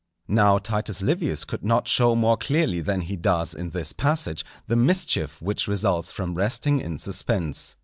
Now 0.27 0.57
Titus 0.57 1.03
Livius 1.03 1.45
could 1.45 1.63
not 1.63 1.87
show 1.87 2.15
more 2.15 2.35
clearly 2.35 2.81
than 2.81 3.01
he 3.01 3.15
does 3.15 3.53
in 3.53 3.69
this 3.69 3.93
passage, 3.93 4.43
the 4.65 4.75
mischief 4.75 5.39
which 5.43 5.67
results 5.67 6.11
from 6.11 6.33
resting 6.33 6.79
in 6.79 6.97
suspense. 6.97 7.75